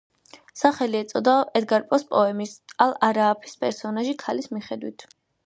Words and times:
სახელი 0.59 0.97
ეწოდა 0.99 1.35
ედგარ 1.59 1.85
პოს 1.91 2.05
პოემის 2.13 2.57
„ალ–არააფის“ 2.87 3.55
პერსონაჟი 3.61 4.19
ქალის 4.27 4.53
მიხედვით. 4.57 5.09